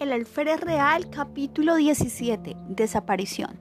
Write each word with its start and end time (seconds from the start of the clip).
El 0.00 0.12
Alférez 0.12 0.62
Real, 0.62 1.10
capítulo 1.10 1.76
17. 1.76 2.56
Desaparición. 2.70 3.60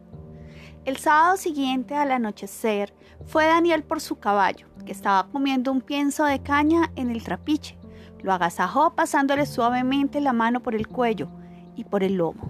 El 0.85 0.95
sábado 0.95 1.35
siguiente 1.35 1.95
al 1.95 2.13
anochecer 2.13 2.93
fue 3.25 3.45
Daniel 3.45 3.83
por 3.83 3.99
su 3.99 4.19
caballo, 4.19 4.65
que 4.85 4.93
estaba 4.93 5.29
comiendo 5.29 5.69
un 5.69 5.81
pienso 5.81 6.23
de 6.23 6.41
caña 6.41 6.93
en 6.95 7.09
el 7.09 7.25
trapiche. 7.25 7.77
Lo 8.23 8.31
agasajó 8.31 8.95
pasándole 8.95 9.45
suavemente 9.45 10.21
la 10.21 10.31
mano 10.31 10.61
por 10.61 10.75
el 10.75 10.87
cuello 10.87 11.27
y 11.75 11.83
por 11.83 12.03
el 12.03 12.15
lomo. 12.15 12.49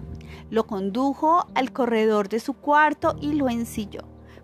Lo 0.50 0.68
condujo 0.68 1.48
al 1.56 1.72
corredor 1.72 2.28
de 2.28 2.38
su 2.38 2.54
cuarto 2.54 3.16
y 3.20 3.32
lo 3.32 3.48
ensilló. 3.48 4.02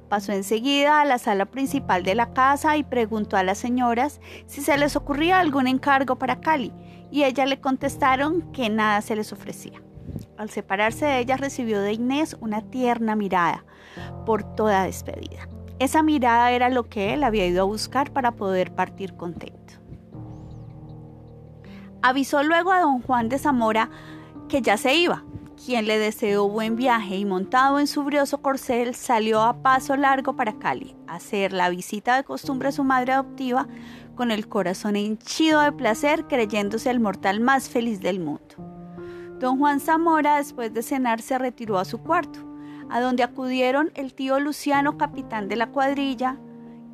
Pasó 0.08 0.32
enseguida 0.32 1.00
a 1.00 1.04
la 1.04 1.18
sala 1.18 1.46
principal 1.46 2.02
de 2.02 2.16
la 2.16 2.32
casa 2.32 2.76
y 2.76 2.82
preguntó 2.82 3.36
a 3.36 3.44
las 3.44 3.58
señoras 3.58 4.20
si 4.46 4.60
se 4.60 4.76
les 4.76 4.96
ocurría 4.96 5.38
algún 5.38 5.68
encargo 5.68 6.16
para 6.16 6.40
Cali, 6.40 6.72
y 7.10 7.24
ellas 7.24 7.48
le 7.48 7.60
contestaron 7.60 8.52
que 8.52 8.68
nada 8.68 9.00
se 9.00 9.16
les 9.16 9.32
ofrecía. 9.32 9.82
Al 10.36 10.50
separarse 10.50 11.06
de 11.06 11.18
ella 11.18 11.36
recibió 11.36 11.80
de 11.80 11.92
Inés 11.92 12.36
una 12.40 12.62
tierna 12.62 13.16
mirada 13.16 13.64
por 14.24 14.42
toda 14.54 14.84
despedida. 14.84 15.48
Esa 15.78 16.02
mirada 16.02 16.50
era 16.52 16.70
lo 16.70 16.88
que 16.88 17.14
él 17.14 17.22
había 17.22 17.46
ido 17.46 17.62
a 17.62 17.66
buscar 17.66 18.10
para 18.10 18.32
poder 18.32 18.74
partir 18.74 19.14
contento. 19.14 19.74
Avisó 22.02 22.42
luego 22.42 22.72
a 22.72 22.80
don 22.80 23.02
Juan 23.02 23.28
de 23.28 23.38
Zamora 23.38 23.90
que 24.48 24.62
ya 24.62 24.76
se 24.76 24.94
iba, 24.94 25.24
quien 25.64 25.86
le 25.86 25.98
deseó 25.98 26.48
buen 26.48 26.76
viaje 26.76 27.16
y 27.16 27.24
montado 27.24 27.78
en 27.78 27.86
su 27.86 28.04
brioso 28.04 28.38
corcel 28.38 28.94
salió 28.94 29.42
a 29.42 29.62
paso 29.62 29.96
largo 29.96 30.36
para 30.36 30.58
Cali, 30.58 30.94
a 31.06 31.16
hacer 31.16 31.52
la 31.52 31.70
visita 31.70 32.16
de 32.16 32.24
costumbre 32.24 32.68
a 32.68 32.72
su 32.72 32.84
madre 32.84 33.12
adoptiva 33.12 33.66
con 34.14 34.30
el 34.30 34.48
corazón 34.48 34.96
henchido 34.96 35.60
de 35.60 35.72
placer 35.72 36.26
creyéndose 36.26 36.90
el 36.90 37.00
mortal 37.00 37.40
más 37.40 37.68
feliz 37.68 38.00
del 38.00 38.20
mundo. 38.20 38.56
Don 39.40 39.58
Juan 39.58 39.80
Zamora 39.80 40.36
después 40.36 40.72
de 40.72 40.82
cenar 40.82 41.20
se 41.20 41.38
retiró 41.38 41.78
a 41.78 41.84
su 41.84 41.98
cuarto, 41.98 42.38
a 42.88 43.00
donde 43.00 43.22
acudieron 43.22 43.90
el 43.94 44.14
tío 44.14 44.38
Luciano, 44.38 44.96
capitán 44.96 45.48
de 45.48 45.56
la 45.56 45.70
cuadrilla, 45.70 46.38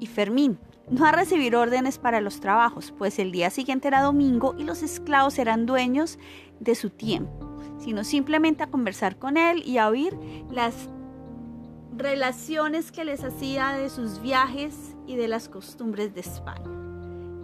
y 0.00 0.06
Fermín, 0.06 0.58
no 0.90 1.06
a 1.06 1.12
recibir 1.12 1.54
órdenes 1.54 1.98
para 1.98 2.20
los 2.20 2.40
trabajos, 2.40 2.92
pues 2.96 3.20
el 3.20 3.30
día 3.30 3.50
siguiente 3.50 3.86
era 3.86 4.02
domingo 4.02 4.54
y 4.58 4.64
los 4.64 4.82
esclavos 4.82 5.38
eran 5.38 5.66
dueños 5.66 6.18
de 6.58 6.74
su 6.74 6.90
tiempo 6.90 7.51
sino 7.82 8.04
simplemente 8.04 8.62
a 8.62 8.68
conversar 8.68 9.16
con 9.16 9.36
él 9.36 9.62
y 9.66 9.78
a 9.78 9.88
oír 9.88 10.16
las 10.50 10.88
relaciones 11.96 12.92
que 12.92 13.04
les 13.04 13.24
hacía 13.24 13.72
de 13.72 13.90
sus 13.90 14.22
viajes 14.22 14.94
y 15.06 15.16
de 15.16 15.28
las 15.28 15.48
costumbres 15.48 16.14
de 16.14 16.20
España. 16.20 16.70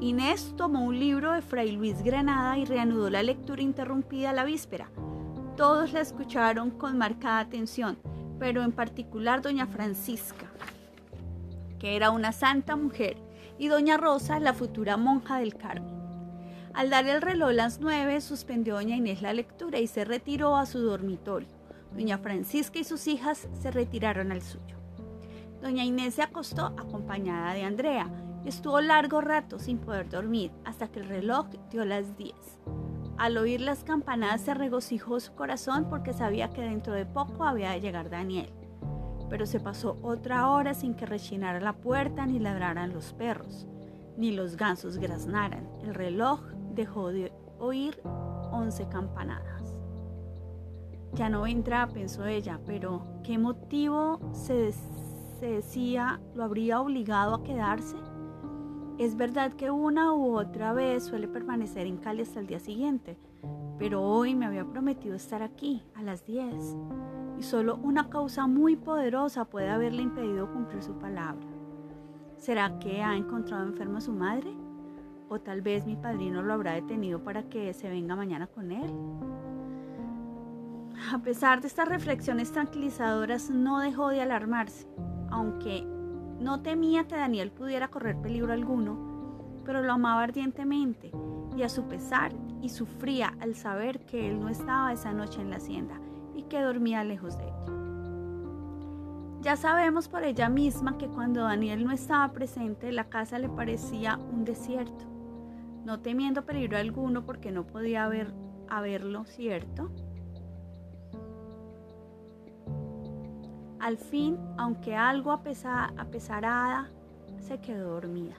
Inés 0.01 0.55
tomó 0.57 0.85
un 0.85 0.99
libro 0.99 1.33
de 1.33 1.43
Fray 1.43 1.73
Luis 1.73 2.03
Granada 2.03 2.57
y 2.57 2.65
reanudó 2.65 3.11
la 3.11 3.25
lectura 3.25 3.63
interrumpida 3.63 4.33
la 4.33 4.45
víspera. 4.45 4.89
Todos 5.57 5.93
la 5.93 6.01
escucharon 6.01 6.71
con 6.71 6.97
marcada 6.97 7.41
atención, 7.41 7.99
pero 8.39 8.63
en 8.63 8.71
particular 8.71 9.43
doña 9.43 9.67
Francisca, 9.67 10.47
que 11.81 11.97
era 11.97 12.13
una 12.13 12.31
santa 12.31 12.77
mujer, 12.77 13.17
y 13.59 13.67
doña 13.67 13.97
Rosa, 13.97 14.39
la 14.39 14.55
futura 14.55 14.97
monja 14.97 15.39
del 15.39 15.57
Carmen. 15.57 15.98
Al 16.79 16.91
dar 16.91 17.09
el 17.09 17.21
reloj 17.21 17.51
las 17.55 17.81
nueve, 17.81 18.21
suspendió 18.21 18.77
doña 18.77 18.95
Inés 18.95 19.21
la 19.21 19.33
lectura 19.33 19.81
y 19.81 19.89
se 19.89 20.05
retiró 20.05 20.57
a 20.57 20.65
su 20.65 20.79
dormitorio. 20.79 21.49
Doña 21.93 22.19
Francisca 22.19 22.79
y 22.79 22.85
sus 22.85 23.09
hijas 23.09 23.49
se 23.61 23.73
retiraron 23.73 24.31
al 24.31 24.43
suyo. 24.43 24.77
Doña 25.61 25.83
Inés 25.83 26.15
se 26.15 26.23
acostó 26.23 26.67
acompañada 26.67 27.53
de 27.53 27.65
Andrea 27.65 28.09
y 28.45 28.49
estuvo 28.49 28.81
largo 28.81 29.21
rato 29.21 29.59
sin 29.59 29.79
poder 29.79 30.09
dormir 30.09 30.53
hasta 30.65 30.87
que 30.87 31.01
el 31.01 31.09
reloj 31.09 31.49
dio 31.69 31.85
las 31.85 32.17
diez. 32.17 32.61
Al 33.17 33.39
oír 33.39 33.61
las 33.61 33.83
campanadas 33.83 34.43
se 34.43 34.55
regocijó 34.55 35.19
su 35.19 35.35
corazón 35.35 35.89
porque 35.91 36.13
sabía 36.13 36.51
que 36.51 36.63
dentro 36.63 36.93
de 36.93 37.07
poco 37.07 37.43
había 37.43 37.73
de 37.73 37.81
llegar 37.81 38.09
Daniel. 38.09 38.53
Pero 39.29 39.47
se 39.47 39.59
pasó 39.59 39.99
otra 40.01 40.49
hora 40.49 40.75
sin 40.75 40.95
que 40.95 41.07
rechinara 41.07 41.59
la 41.59 41.73
puerta 41.73 42.25
ni 42.25 42.39
ladraran 42.39 42.93
los 42.93 43.15
perros, 43.15 43.67
ni 44.17 44.31
los 44.31 44.57
gansos 44.57 44.99
graznaran. 44.99 45.69
El 45.83 45.97
reloj 45.97 46.41
dejó 46.79 47.09
de 47.09 47.33
oír 47.59 48.01
once 48.53 48.89
campanadas. 48.89 49.75
Ya 51.15 51.29
no 51.29 51.43
vendrá, 51.43 51.89
pensó 51.89 52.25
ella, 52.25 52.61
pero 52.67 53.03
¿qué 53.25 53.37
motivo 53.37 54.21
se, 54.33 54.73
decía 55.41 56.21
lo 56.35 56.45
habría 56.45 56.81
obligado 56.81 57.35
a 57.35 57.43
quedarse? 57.43 57.97
Es 58.99 59.17
verdad 59.17 59.53
que 59.55 59.71
una 59.71 60.13
u 60.13 60.39
otra 60.39 60.73
vez 60.73 61.05
suele 61.05 61.27
permanecer 61.27 61.87
en 61.87 61.97
Cali 61.97 62.23
hasta 62.23 62.39
el 62.41 62.47
día 62.47 62.61
siguiente, 62.61 63.19
pero 63.79 64.03
hoy 64.03 64.37
me 64.37 64.47
había 64.47 64.65
prometido 64.65 65.17
estar 65.17 65.43
aquí 65.43 65.83
a 65.95 66.03
las 66.03 66.25
10 66.27 66.77
y 67.39 67.43
solo 67.43 67.77
una 67.83 68.09
causa 68.09 68.47
muy 68.47 68.77
poderosa 68.77 69.45
puede 69.45 69.69
haberle 69.69 70.03
impedido 70.03 70.53
cumplir 70.53 70.83
su 70.83 70.93
palabra. 70.95 71.47
¿Será 72.37 72.79
que 72.79 73.03
ha 73.03 73.17
encontrado 73.17 73.65
enferma 73.65 73.99
a 73.99 74.03
su 74.03 74.13
madre? 74.13 74.53
O 75.31 75.41
tal 75.41 75.61
vez 75.61 75.85
mi 75.85 75.97
padrino 75.97 76.43
lo 76.43 76.55
habrá 76.55 76.73
detenido 76.73 77.23
para 77.23 77.43
que 77.43 77.75
se 77.75 77.91
venga 77.91 78.17
mañana 78.17 78.47
con 78.47 78.73
él. 78.73 78.91
A 81.13 81.19
pesar 81.19 81.61
de 81.61 81.69
estas 81.69 81.89
reflexiones 81.89 82.51
tranquilizadoras, 82.51 83.51
no 83.51 83.81
dejó 83.81 84.09
de 84.09 84.21
alarmarse, 84.21 84.87
aunque 85.31 85.85
no 86.41 86.61
temía 86.61 87.07
que 87.07 87.17
Daniel 87.17 87.51
pudiera 87.51 87.89
correr 87.89 88.17
peligro 88.17 88.53
alguno, 88.53 88.99
pero 89.65 89.83
lo 89.83 89.93
amaba 89.93 90.23
ardientemente 90.23 91.13
y 91.57 91.63
a 91.63 91.69
su 91.69 91.85
pesar 91.85 92.33
y 92.63 92.71
sufría 92.71 93.35
al 93.41 93.55
saber 93.55 94.01
que 94.07 94.29
él 94.29 94.41
no 94.41 94.49
estaba 94.49 94.93
esa 94.93 95.13
noche 95.13 95.41
en 95.41 95.51
la 95.51 95.57
hacienda 95.57 96.01
y 96.35 96.45
que 96.45 96.61
dormía 96.61 97.05
lejos 97.05 97.37
de 97.37 97.45
ella. 97.45 97.79
Ya 99.41 99.57
sabemos 99.57 100.09
por 100.09 100.25
ella 100.25 100.49
misma 100.49 100.99
que 100.99 101.07
cuando 101.07 101.43
Daniel 101.43 101.85
no 101.85 101.93
estaba 101.93 102.33
presente 102.33 102.93
la 102.93 103.09
casa 103.09 103.39
le 103.39 103.49
parecía 103.49 104.19
un 104.33 104.45
desierto 104.45 105.18
no 105.89 106.01
temiendo 106.01 106.45
peligro 106.45 106.77
alguno 106.77 107.25
porque 107.25 107.51
no 107.51 107.67
podía 107.67 108.05
haber, 108.05 108.35
haberlo, 108.69 109.25
¿cierto? 109.25 109.91
Al 113.81 113.97
fin, 113.97 114.37
aunque 114.59 114.95
algo 114.95 115.33
apesarada, 115.33 116.91
se 117.39 117.59
quedó 117.63 117.95
dormida. 117.95 118.35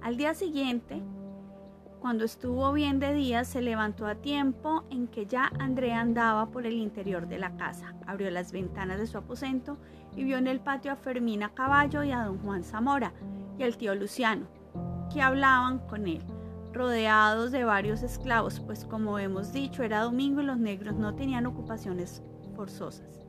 Al 0.00 0.16
día 0.16 0.34
siguiente, 0.34 1.00
cuando 2.00 2.24
estuvo 2.24 2.72
bien 2.72 2.98
de 2.98 3.14
día, 3.14 3.44
se 3.44 3.62
levantó 3.62 4.08
a 4.08 4.16
tiempo 4.16 4.82
en 4.90 5.06
que 5.06 5.26
ya 5.26 5.52
Andrea 5.60 6.00
andaba 6.00 6.50
por 6.50 6.66
el 6.66 6.74
interior 6.74 7.28
de 7.28 7.38
la 7.38 7.54
casa. 7.56 7.94
Abrió 8.04 8.28
las 8.32 8.50
ventanas 8.50 8.98
de 8.98 9.06
su 9.06 9.16
aposento 9.16 9.78
y 10.16 10.24
vio 10.24 10.38
en 10.38 10.48
el 10.48 10.58
patio 10.58 10.90
a 10.90 10.96
Fermina 10.96 11.54
Caballo 11.54 12.02
y 12.02 12.10
a 12.10 12.24
don 12.24 12.38
Juan 12.38 12.64
Zamora 12.64 13.12
y 13.58 13.62
al 13.62 13.76
tío 13.76 13.94
Luciano, 13.94 14.48
que 15.12 15.22
hablaban 15.22 15.78
con 15.80 16.06
él, 16.06 16.22
rodeados 16.72 17.52
de 17.52 17.64
varios 17.64 18.02
esclavos, 18.02 18.60
pues 18.60 18.84
como 18.84 19.18
hemos 19.18 19.52
dicho, 19.52 19.82
era 19.82 20.02
domingo 20.02 20.40
y 20.40 20.44
los 20.44 20.58
negros 20.58 20.94
no 20.94 21.14
tenían 21.14 21.46
ocupaciones 21.46 22.22
forzosas. 22.54 23.26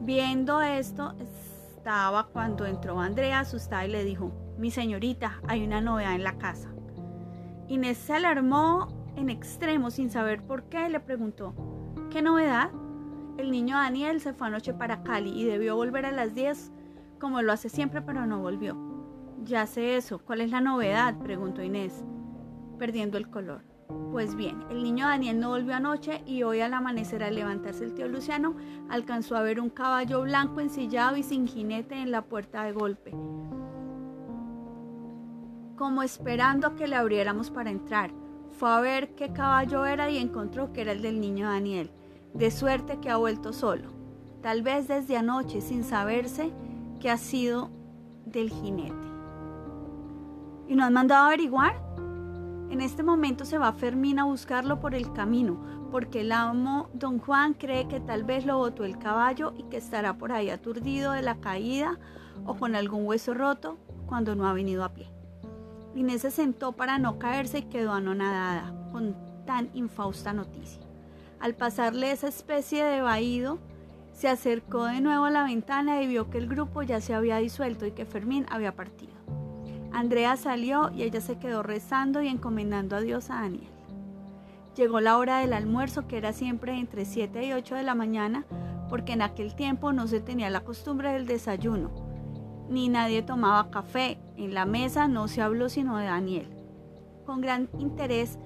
Viendo 0.00 0.60
esto, 0.62 1.14
estaba 1.20 2.26
cuando 2.28 2.66
entró 2.66 3.00
Andrea 3.00 3.40
asustada 3.40 3.86
y 3.86 3.90
le 3.90 4.04
dijo, 4.04 4.32
mi 4.58 4.70
señorita, 4.70 5.40
hay 5.46 5.64
una 5.64 5.80
novedad 5.80 6.14
en 6.14 6.24
la 6.24 6.38
casa. 6.38 6.68
Inés 7.68 7.98
se 7.98 8.14
alarmó 8.14 8.88
en 9.16 9.30
extremo 9.30 9.90
sin 9.90 10.10
saber 10.10 10.42
por 10.42 10.64
qué, 10.64 10.88
le 10.88 11.00
preguntó, 11.00 11.54
¿qué 12.10 12.20
novedad? 12.20 12.70
El 13.38 13.50
niño 13.50 13.76
Daniel 13.76 14.20
se 14.20 14.32
fue 14.32 14.48
anoche 14.48 14.74
para 14.74 15.02
Cali 15.02 15.30
y 15.30 15.44
debió 15.44 15.76
volver 15.76 16.06
a 16.06 16.12
las 16.12 16.34
10 16.34 16.72
como 17.18 17.40
lo 17.40 17.52
hace 17.52 17.68
siempre, 17.68 18.02
pero 18.02 18.26
no 18.26 18.40
volvió. 18.40 18.91
Ya 19.44 19.66
sé 19.66 19.96
eso. 19.96 20.18
¿Cuál 20.18 20.40
es 20.40 20.50
la 20.50 20.60
novedad? 20.60 21.18
preguntó 21.18 21.62
Inés, 21.62 22.04
perdiendo 22.78 23.18
el 23.18 23.28
color. 23.28 23.64
Pues 24.12 24.36
bien, 24.36 24.62
el 24.70 24.82
niño 24.82 25.06
Daniel 25.06 25.40
no 25.40 25.50
volvió 25.50 25.74
anoche 25.74 26.22
y 26.26 26.44
hoy 26.44 26.60
al 26.60 26.74
amanecer 26.74 27.22
al 27.22 27.34
levantarse 27.34 27.84
el 27.84 27.94
tío 27.94 28.08
Luciano 28.08 28.54
alcanzó 28.88 29.36
a 29.36 29.42
ver 29.42 29.60
un 29.60 29.68
caballo 29.68 30.22
blanco 30.22 30.60
ensillado 30.60 31.16
y 31.16 31.22
sin 31.22 31.46
jinete 31.46 31.96
en 31.96 32.10
la 32.10 32.22
puerta 32.22 32.62
de 32.64 32.72
golpe, 32.72 33.10
como 35.76 36.02
esperando 36.02 36.66
a 36.66 36.76
que 36.76 36.86
le 36.86 36.96
abriéramos 36.96 37.50
para 37.50 37.70
entrar. 37.70 38.12
Fue 38.50 38.70
a 38.70 38.80
ver 38.80 39.14
qué 39.14 39.32
caballo 39.32 39.84
era 39.86 40.10
y 40.10 40.18
encontró 40.18 40.72
que 40.72 40.82
era 40.82 40.92
el 40.92 41.02
del 41.02 41.20
niño 41.20 41.48
Daniel, 41.48 41.90
de 42.34 42.50
suerte 42.50 42.98
que 43.00 43.10
ha 43.10 43.16
vuelto 43.16 43.52
solo, 43.52 43.90
tal 44.42 44.62
vez 44.62 44.88
desde 44.88 45.16
anoche 45.16 45.60
sin 45.60 45.84
saberse 45.84 46.52
que 47.00 47.10
ha 47.10 47.16
sido 47.16 47.70
del 48.26 48.50
jinete. 48.50 49.11
¿Y 50.68 50.74
no 50.74 50.84
han 50.84 50.92
mandado 50.92 51.24
a 51.24 51.26
averiguar? 51.28 51.74
En 52.70 52.80
este 52.80 53.02
momento 53.02 53.44
se 53.44 53.58
va 53.58 53.72
Fermín 53.72 54.18
a 54.18 54.24
buscarlo 54.24 54.80
por 54.80 54.94
el 54.94 55.12
camino, 55.12 55.60
porque 55.90 56.22
el 56.22 56.32
amo 56.32 56.88
don 56.94 57.18
Juan 57.18 57.52
cree 57.54 57.86
que 57.86 58.00
tal 58.00 58.24
vez 58.24 58.46
lo 58.46 58.56
botó 58.56 58.84
el 58.84 58.98
caballo 58.98 59.52
y 59.56 59.64
que 59.64 59.76
estará 59.76 60.16
por 60.16 60.32
ahí 60.32 60.48
aturdido 60.48 61.12
de 61.12 61.20
la 61.20 61.34
caída 61.34 61.98
o 62.46 62.54
con 62.54 62.74
algún 62.74 63.06
hueso 63.06 63.34
roto 63.34 63.76
cuando 64.06 64.34
no 64.34 64.46
ha 64.46 64.54
venido 64.54 64.84
a 64.84 64.94
pie. 64.94 65.10
Inés 65.94 66.22
se 66.22 66.30
sentó 66.30 66.72
para 66.72 66.98
no 66.98 67.18
caerse 67.18 67.58
y 67.58 67.62
quedó 67.64 67.92
anonadada, 67.92 68.72
con 68.90 69.16
tan 69.44 69.68
infausta 69.74 70.32
noticia. 70.32 70.80
Al 71.40 71.54
pasarle 71.54 72.12
esa 72.12 72.28
especie 72.28 72.84
de 72.84 73.02
vaído, 73.02 73.58
se 74.12 74.28
acercó 74.28 74.84
de 74.84 75.00
nuevo 75.00 75.24
a 75.24 75.30
la 75.30 75.44
ventana 75.44 76.02
y 76.02 76.06
vio 76.06 76.30
que 76.30 76.38
el 76.38 76.48
grupo 76.48 76.82
ya 76.82 77.00
se 77.00 77.14
había 77.14 77.38
disuelto 77.38 77.84
y 77.84 77.92
que 77.92 78.06
Fermín 78.06 78.46
había 78.48 78.74
partido. 78.74 79.21
Andrea 79.92 80.36
salió 80.36 80.90
y 80.94 81.02
ella 81.02 81.20
se 81.20 81.38
quedó 81.38 81.62
rezando 81.62 82.22
y 82.22 82.28
encomendando 82.28 82.96
a 82.96 83.00
Dios 83.00 83.30
a 83.30 83.42
Daniel. 83.42 83.70
Llegó 84.76 85.00
la 85.00 85.18
hora 85.18 85.38
del 85.40 85.52
almuerzo, 85.52 86.06
que 86.08 86.16
era 86.16 86.32
siempre 86.32 86.78
entre 86.78 87.04
7 87.04 87.44
y 87.44 87.52
8 87.52 87.74
de 87.74 87.82
la 87.82 87.94
mañana, 87.94 88.46
porque 88.88 89.12
en 89.12 89.22
aquel 89.22 89.54
tiempo 89.54 89.92
no 89.92 90.06
se 90.06 90.20
tenía 90.20 90.48
la 90.48 90.60
costumbre 90.60 91.12
del 91.12 91.26
desayuno, 91.26 91.90
ni 92.70 92.88
nadie 92.88 93.22
tomaba 93.22 93.70
café. 93.70 94.18
En 94.36 94.54
la 94.54 94.64
mesa 94.64 95.08
no 95.08 95.28
se 95.28 95.42
habló 95.42 95.68
sino 95.68 95.98
de 95.98 96.06
Daniel. 96.06 96.48
Con 97.26 97.42
gran 97.42 97.68
interés, 97.78 98.38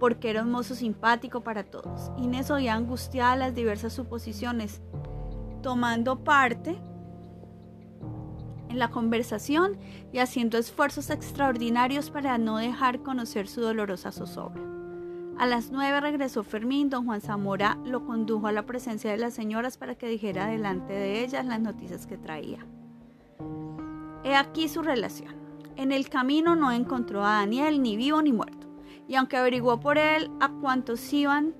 porque 0.00 0.30
era 0.30 0.42
un 0.42 0.50
mozo 0.50 0.74
simpático 0.74 1.42
para 1.42 1.64
todos. 1.64 2.10
Inés 2.16 2.50
oía 2.50 2.74
angustiada 2.74 3.36
las 3.36 3.54
diversas 3.54 3.92
suposiciones, 3.92 4.80
tomando 5.62 6.24
parte 6.24 6.78
en 8.68 8.78
la 8.78 8.90
conversación 8.90 9.76
y 10.12 10.18
haciendo 10.18 10.58
esfuerzos 10.58 11.10
extraordinarios 11.10 12.10
para 12.10 12.38
no 12.38 12.58
dejar 12.58 13.02
conocer 13.02 13.48
su 13.48 13.60
dolorosa 13.60 14.12
zozobra. 14.12 14.62
A 15.38 15.44
las 15.44 15.70
nueve 15.70 16.00
regresó 16.00 16.42
Fermín, 16.44 16.88
don 16.88 17.04
Juan 17.04 17.20
Zamora 17.20 17.78
lo 17.84 18.06
condujo 18.06 18.46
a 18.46 18.52
la 18.52 18.64
presencia 18.64 19.10
de 19.10 19.18
las 19.18 19.34
señoras 19.34 19.76
para 19.76 19.94
que 19.94 20.08
dijera 20.08 20.46
delante 20.46 20.94
de 20.94 21.22
ellas 21.22 21.44
las 21.44 21.60
noticias 21.60 22.06
que 22.06 22.16
traía. 22.16 22.64
He 24.24 24.34
aquí 24.34 24.68
su 24.68 24.82
relación. 24.82 25.34
En 25.76 25.92
el 25.92 26.08
camino 26.08 26.56
no 26.56 26.72
encontró 26.72 27.22
a 27.22 27.34
Daniel 27.34 27.82
ni 27.82 27.96
vivo 27.96 28.22
ni 28.22 28.32
muerto, 28.32 28.66
y 29.06 29.16
aunque 29.16 29.36
averiguó 29.36 29.78
por 29.78 29.98
él 29.98 30.30
a 30.40 30.48
cuántos 30.48 31.12
iban 31.12 31.54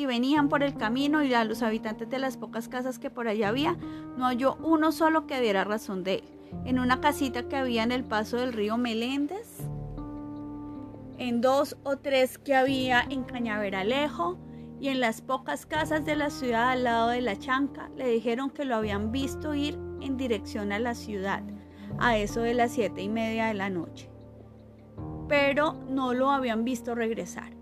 y 0.00 0.06
venían 0.06 0.48
por 0.48 0.62
el 0.62 0.74
camino 0.74 1.22
y 1.22 1.34
a 1.34 1.44
los 1.44 1.62
habitantes 1.62 2.08
de 2.08 2.18
las 2.18 2.38
pocas 2.38 2.68
casas 2.68 2.98
que 2.98 3.10
por 3.10 3.28
allá 3.28 3.48
había, 3.48 3.76
no 4.16 4.24
halló 4.24 4.56
uno 4.62 4.92
solo 4.92 5.26
que 5.26 5.40
diera 5.40 5.62
razón 5.64 6.04
de 6.04 6.14
él. 6.14 6.24
En 6.64 6.78
una 6.78 7.00
casita 7.00 7.48
que 7.48 7.56
había 7.56 7.82
en 7.82 7.92
el 7.92 8.02
paso 8.02 8.38
del 8.38 8.54
río 8.54 8.78
Meléndez, 8.78 9.58
en 11.18 11.42
dos 11.42 11.76
o 11.84 11.98
tres 11.98 12.38
que 12.38 12.54
había 12.54 13.02
en 13.10 13.24
Cañaveralejo 13.24 14.38
y 14.80 14.88
en 14.88 15.00
las 15.00 15.20
pocas 15.20 15.66
casas 15.66 16.06
de 16.06 16.16
la 16.16 16.30
ciudad 16.30 16.70
al 16.70 16.84
lado 16.84 17.08
de 17.08 17.20
la 17.20 17.38
chanca, 17.38 17.90
le 17.94 18.08
dijeron 18.08 18.48
que 18.48 18.64
lo 18.64 18.76
habían 18.76 19.12
visto 19.12 19.54
ir 19.54 19.78
en 20.00 20.16
dirección 20.16 20.72
a 20.72 20.78
la 20.78 20.94
ciudad, 20.94 21.42
a 21.98 22.16
eso 22.16 22.40
de 22.40 22.54
las 22.54 22.72
siete 22.72 23.02
y 23.02 23.10
media 23.10 23.48
de 23.48 23.54
la 23.54 23.68
noche. 23.68 24.10
Pero 25.28 25.74
no 25.90 26.14
lo 26.14 26.30
habían 26.30 26.64
visto 26.64 26.94
regresar. 26.94 27.59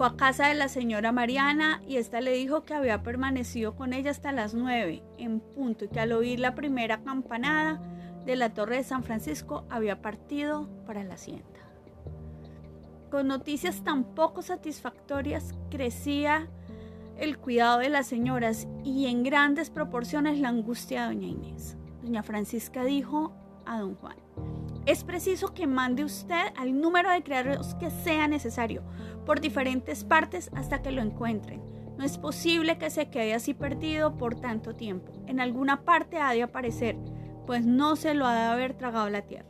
Fue 0.00 0.08
a 0.08 0.16
casa 0.16 0.48
de 0.48 0.54
la 0.54 0.68
señora 0.68 1.12
Mariana 1.12 1.82
y 1.86 1.98
ésta 1.98 2.22
le 2.22 2.32
dijo 2.32 2.64
que 2.64 2.72
había 2.72 3.02
permanecido 3.02 3.76
con 3.76 3.92
ella 3.92 4.10
hasta 4.10 4.32
las 4.32 4.54
nueve 4.54 5.02
en 5.18 5.40
punto 5.40 5.84
y 5.84 5.88
que 5.88 6.00
al 6.00 6.12
oír 6.12 6.40
la 6.40 6.54
primera 6.54 7.02
campanada 7.02 7.82
de 8.24 8.34
la 8.34 8.54
torre 8.54 8.76
de 8.76 8.84
San 8.84 9.04
Francisco 9.04 9.66
había 9.68 10.00
partido 10.00 10.70
para 10.86 11.04
la 11.04 11.16
hacienda. 11.16 11.60
Con 13.10 13.28
noticias 13.28 13.84
tan 13.84 14.14
poco 14.14 14.40
satisfactorias 14.40 15.52
crecía 15.70 16.48
el 17.18 17.36
cuidado 17.36 17.80
de 17.80 17.90
las 17.90 18.06
señoras 18.06 18.68
y 18.82 19.04
en 19.04 19.22
grandes 19.22 19.68
proporciones 19.68 20.38
la 20.38 20.48
angustia 20.48 21.02
de 21.02 21.14
doña 21.14 21.28
Inés. 21.28 21.76
Doña 22.02 22.22
Francisca 22.22 22.84
dijo 22.84 23.34
a 23.66 23.80
don 23.80 23.96
Juan, 23.96 24.16
es 24.86 25.04
preciso 25.04 25.52
que 25.52 25.66
mande 25.66 26.04
usted 26.04 26.52
al 26.56 26.80
número 26.80 27.10
de 27.10 27.22
criados 27.22 27.74
que 27.74 27.90
sea 27.90 28.28
necesario 28.28 28.82
por 29.26 29.40
diferentes 29.40 30.04
partes 30.04 30.50
hasta 30.54 30.82
que 30.82 30.90
lo 30.90 31.02
encuentren. 31.02 31.62
No 31.98 32.04
es 32.04 32.16
posible 32.16 32.78
que 32.78 32.88
se 32.88 33.10
quede 33.10 33.34
así 33.34 33.52
perdido 33.52 34.16
por 34.16 34.34
tanto 34.34 34.74
tiempo. 34.74 35.12
En 35.26 35.38
alguna 35.38 35.82
parte 35.82 36.16
ha 36.16 36.32
de 36.32 36.42
aparecer, 36.42 36.96
pues 37.46 37.66
no 37.66 37.94
se 37.96 38.14
lo 38.14 38.26
ha 38.26 38.34
de 38.34 38.42
haber 38.42 38.74
tragado 38.74 39.10
la 39.10 39.22
tierra. 39.22 39.48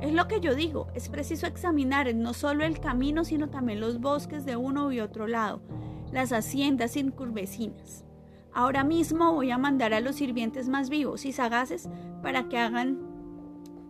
Es 0.00 0.12
lo 0.12 0.28
que 0.28 0.40
yo 0.40 0.54
digo, 0.54 0.88
es 0.94 1.08
preciso 1.08 1.46
examinar 1.46 2.12
no 2.14 2.34
solo 2.34 2.64
el 2.64 2.80
camino, 2.80 3.24
sino 3.24 3.48
también 3.48 3.80
los 3.80 4.00
bosques 4.00 4.44
de 4.44 4.56
uno 4.56 4.92
y 4.92 5.00
otro 5.00 5.26
lado, 5.26 5.60
las 6.12 6.32
haciendas 6.32 6.96
incurvecinas. 6.96 8.04
Ahora 8.52 8.82
mismo 8.82 9.32
voy 9.32 9.50
a 9.50 9.58
mandar 9.58 9.94
a 9.94 10.00
los 10.00 10.16
sirvientes 10.16 10.68
más 10.68 10.88
vivos 10.90 11.24
y 11.24 11.32
sagaces 11.32 11.88
para 12.22 12.48
que 12.48 12.58
hagan 12.58 13.07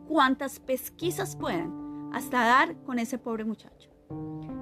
cuantas 0.08 0.58
pesquisas 0.58 1.36
puedan, 1.36 2.10
hasta 2.12 2.38
dar 2.38 2.76
con 2.84 2.98
ese 2.98 3.18
pobre 3.18 3.44
muchacho. 3.44 3.90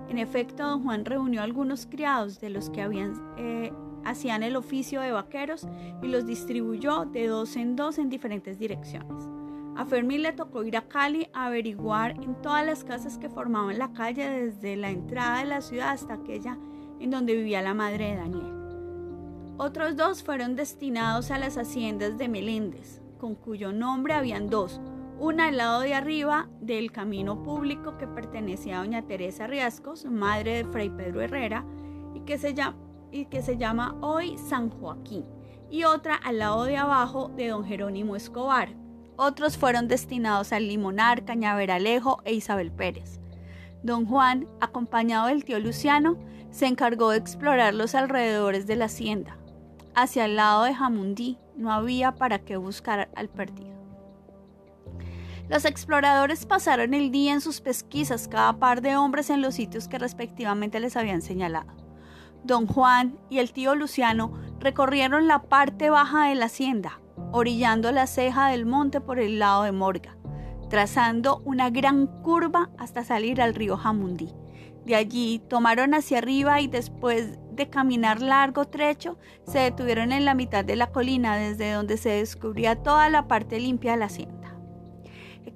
En 0.09 0.19
efecto, 0.19 0.67
don 0.67 0.83
Juan 0.83 1.05
reunió 1.05 1.41
algunos 1.41 1.87
criados 1.87 2.41
de 2.41 2.51
los 2.51 2.69
que 2.71 2.83
habían, 2.83 3.15
eh, 3.39 3.73
hacían 4.05 4.43
el 4.43 4.57
oficio 4.57 5.01
de 5.01 5.13
vaqueros 5.13 5.67
y 6.03 6.09
los 6.09 6.27
distribuyó 6.27 7.05
de 7.05 7.29
dos 7.29 7.57
en 7.57 7.77
dos 7.77 7.99
en 7.99 8.09
diferentes 8.09 8.59
direcciones. 8.59 9.29
A 9.77 9.85
Fermín 9.85 10.23
le 10.23 10.33
tocó 10.33 10.65
ir 10.65 10.77
a 10.77 10.89
Cali 10.89 11.29
a 11.33 11.47
averiguar 11.47 12.13
en 12.23 12.35
todas 12.41 12.65
las 12.65 12.83
casas 12.83 13.19
que 13.19 13.29
formaban 13.29 13.79
la 13.79 13.93
calle 13.93 14.29
desde 14.29 14.75
la 14.77 14.91
entrada 14.91 15.41
de 15.41 15.45
la 15.45 15.61
ciudad 15.61 15.91
hasta 15.91 16.15
aquella 16.15 16.59
en 16.99 17.11
donde 17.11 17.37
vivía 17.37 17.63
la 17.63 17.75
madre 17.75 18.11
de 18.11 18.17
Daniel. 18.17 18.57
Otros 19.59 19.97
dos 19.97 20.23
fueron 20.23 20.57
destinados 20.57 21.31
a 21.31 21.39
las 21.39 21.57
haciendas 21.57 22.19
de 22.19 22.29
Meléndez, 22.29 23.01
con 23.19 23.35
cuyo 23.35 23.73
nombre 23.73 24.15
habían 24.15 24.49
dos, 24.49 24.81
una 25.19 25.49
al 25.49 25.57
lado 25.57 25.81
de 25.81 25.95
arriba 25.95 26.49
del 26.61 26.93
camino 26.93 27.43
público 27.43 27.97
que 27.97 28.07
pertenecía 28.07 28.77
a 28.77 28.81
doña 28.81 29.07
Teresa 29.07 29.47
Riascos, 29.47 30.05
madre 30.05 30.57
de 30.57 30.65
Fray 30.65 30.91
Pedro 30.91 31.23
Herrera, 31.23 31.65
y 32.15 32.21
que 32.21 32.39
se 32.39 33.57
llama, 33.57 33.97
hoy 34.01 34.37
San 34.37 34.69
Joaquín, 34.71 35.25
y 35.71 35.85
otra 35.85 36.15
al 36.17 36.39
lado 36.39 36.65
de 36.65 36.77
abajo 36.77 37.31
de 37.37 37.49
don 37.49 37.65
Jerónimo 37.65 38.17
Escobar, 38.17 38.69
otros 39.17 39.57
fueron 39.57 39.89
destinados 39.89 40.53
al 40.53 40.69
Limonar, 40.69 41.25
Cañaveralejo 41.25 42.21
e 42.25 42.35
Isabel 42.35 42.71
Pérez. 42.71 43.19
Don 43.83 44.05
Juan, 44.05 44.47
acompañado 44.61 45.29
del 45.29 45.45
tío 45.45 45.59
Luciano, 45.59 46.19
se 46.51 46.67
encargó 46.67 47.11
de 47.11 47.19
explorar 47.19 47.75
los 47.75 47.95
alrededores 47.95 48.67
de 48.67 48.77
la 48.77 48.87
hacienda. 48.87 49.39
Hacia 49.95 50.27
el 50.27 50.37
lado 50.37 50.65
de 50.65 50.75
Jamundí 50.75 51.39
no 51.57 51.73
había 51.73 52.13
para 52.17 52.41
qué 52.41 52.59
buscar 52.59 53.09
al 53.15 53.29
perdido. 53.31 53.76
Los 55.49 55.65
exploradores 55.65 56.45
pasaron 56.45 56.93
el 56.93 57.13
día 57.13 57.33
en 57.33 57.41
sus 57.41 57.61
pesquisas, 57.61 58.27
cada 58.27 58.59
par 58.59 58.83
de 58.83 58.97
hombres 58.97 59.31
en 59.31 59.43
los 59.43 59.55
sitios 59.55 59.87
que 59.87 59.99
respectivamente 59.99 60.81
les 60.81 60.97
habían 60.97 61.23
señalado. 61.23 61.73
Don 62.43 62.67
Juan 62.67 63.17
y 63.31 63.39
el 63.39 63.53
tío 63.53 63.77
Luciano 63.77 64.33
recorrieron 64.59 65.29
la 65.29 65.43
parte 65.45 65.89
baja 65.89 66.29
de 66.29 66.35
la 66.35 66.47
hacienda, 66.47 67.01
orillando 67.31 67.93
la 67.93 68.09
ceja 68.09 68.49
del 68.49 68.67
monte 68.67 69.01
por 69.01 69.21
el 69.21 69.39
lado 69.39 69.63
de 69.63 69.71
Morga, 69.71 70.17
trazando 70.69 71.43
una 71.45 71.71
gran 71.71 72.09
curva 72.23 72.71
hasta 72.77 73.05
salir 73.05 73.41
al 73.41 73.55
río 73.55 73.77
Jamundí. 73.77 74.33
De 74.85 74.97
allí 74.97 75.41
tomaron 75.49 75.95
hacia 75.95 76.19
arriba 76.19 76.61
y 76.61 76.67
después 76.67 77.39
de 77.53 77.71
caminar 77.71 78.21
largo 78.21 78.67
trecho, 78.67 79.17
se 79.47 79.61
detuvieron 79.61 80.13
en 80.13 80.25
la 80.25 80.35
mitad 80.35 80.65
de 80.65 80.77
la 80.77 80.91
colina 80.91 81.37
desde 81.37 81.73
donde 81.73 81.97
se 81.97 82.11
descubría 82.11 82.83
toda 82.83 83.09
la 83.11 83.29
parte 83.29 83.61
limpia 83.61 83.93
de 83.93 83.99
la 83.99 84.07
hacienda. 84.07 84.36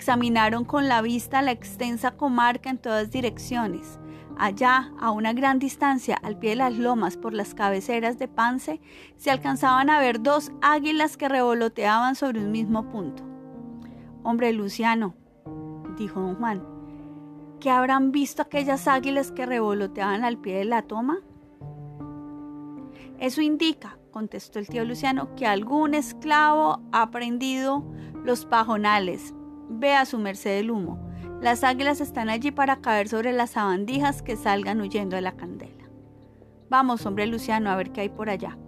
Examinaron 0.01 0.65
con 0.65 0.89
la 0.89 1.03
vista 1.03 1.43
la 1.43 1.51
extensa 1.51 2.13
comarca 2.13 2.71
en 2.71 2.79
todas 2.79 3.11
direcciones, 3.11 3.99
Allá, 4.39 4.91
a 4.99 5.11
una 5.11 5.35
gran 5.35 5.59
distancia, 5.59 6.17
al 6.23 6.39
pie 6.39 6.51
de 6.51 6.57
las 6.57 6.73
lomas 6.73 7.19
por 7.19 7.35
las 7.35 7.55
cabeceras 7.55 8.19
de 8.19 8.27
Pance, 8.27 8.81
se 9.17 9.31
alcanzaban 9.31 9.91
a 9.91 10.01
ver 10.01 10.23
dos 10.23 10.53
águilas 10.63 11.19
que 11.19 11.29
revoloteaban 11.29 12.15
sobre 12.15 12.41
un 12.41 12.51
mismo 12.51 12.89
punto. 12.89 13.23
Hombre 14.23 14.55
Luciano, 14.55 15.15
dijo 15.99 16.19
don 16.19 16.37
Juan, 16.37 16.65
¿qué 17.61 17.69
habrán 17.69 18.11
visto 18.11 18.41
aquellas 18.41 18.89
águilas 18.89 19.33
que 19.33 19.45
revoloteaban 19.45 20.25
al 20.25 20.39
pie 20.39 20.57
de 20.57 20.65
la 20.65 20.81
toma? 20.81 21.19
Eso 23.19 23.43
indica, 23.43 23.99
contestó 24.13 24.61
el 24.61 24.69
tío 24.69 24.87
Luciano, 24.87 25.35
que 25.35 25.47
algún 25.47 25.93
esclavo 25.93 26.81
ha 26.91 27.11
prendido 27.11 27.85
los 28.25 28.47
pajonales. 28.47 29.35
Ve 29.73 29.95
a 29.95 30.05
su 30.05 30.19
merced 30.19 30.59
el 30.59 30.71
humo. 30.71 30.99
Las 31.41 31.65
águilas 31.65 32.01
están 32.01 32.29
allí 32.29 32.51
para 32.51 32.81
caer 32.81 33.09
sobre 33.09 33.33
las 33.33 33.51
sabandijas 33.51 34.21
que 34.21 34.37
salgan 34.37 34.81
huyendo 34.81 35.17
de 35.17 35.23
la 35.23 35.37
candela. 35.37 35.89
Vamos, 36.69 37.07
hombre 37.07 37.27
Luciano, 37.27 37.71
a 37.71 37.77
ver 37.77 37.91
qué 37.93 38.03
hay 38.03 38.09
por 38.09 38.29
allá. 38.29 38.59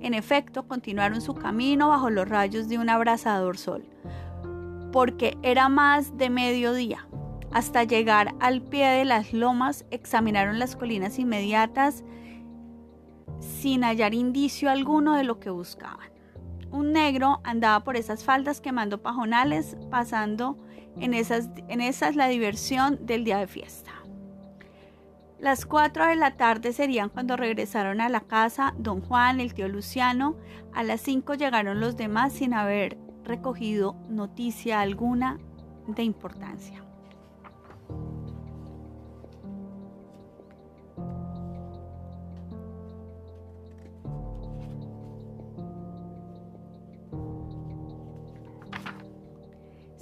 En 0.00 0.14
efecto, 0.14 0.68
continuaron 0.68 1.20
su 1.20 1.34
camino 1.34 1.88
bajo 1.88 2.08
los 2.08 2.28
rayos 2.28 2.68
de 2.68 2.78
un 2.78 2.88
abrasador 2.88 3.58
sol, 3.58 3.84
porque 4.92 5.36
era 5.42 5.68
más 5.68 6.16
de 6.16 6.30
mediodía. 6.30 7.08
Hasta 7.52 7.84
llegar 7.84 8.34
al 8.38 8.62
pie 8.62 8.86
de 8.86 9.04
las 9.04 9.32
lomas, 9.32 9.84
examinaron 9.90 10.58
las 10.58 10.76
colinas 10.76 11.18
inmediatas 11.18 12.04
sin 13.40 13.82
hallar 13.82 14.14
indicio 14.14 14.70
alguno 14.70 15.16
de 15.16 15.24
lo 15.24 15.40
que 15.40 15.50
buscaban. 15.50 16.09
Un 16.70 16.92
negro 16.92 17.40
andaba 17.44 17.82
por 17.84 17.96
esas 17.96 18.24
faldas 18.24 18.60
quemando 18.60 19.02
pajonales, 19.02 19.76
pasando 19.90 20.56
en 20.98 21.14
esas, 21.14 21.48
en 21.68 21.80
esas 21.80 22.16
la 22.16 22.28
diversión 22.28 23.04
del 23.06 23.24
día 23.24 23.38
de 23.38 23.46
fiesta. 23.46 23.90
Las 25.40 25.64
cuatro 25.64 26.06
de 26.06 26.16
la 26.16 26.36
tarde 26.36 26.72
serían 26.74 27.08
cuando 27.08 27.36
regresaron 27.36 28.00
a 28.02 28.10
la 28.10 28.20
casa 28.20 28.74
don 28.76 29.00
Juan, 29.00 29.40
el 29.40 29.54
tío 29.54 29.68
Luciano. 29.68 30.36
A 30.74 30.82
las 30.82 31.00
cinco 31.00 31.34
llegaron 31.34 31.80
los 31.80 31.96
demás 31.96 32.34
sin 32.34 32.52
haber 32.52 32.98
recogido 33.24 33.96
noticia 34.08 34.80
alguna 34.80 35.38
de 35.86 36.02
importancia. 36.02 36.84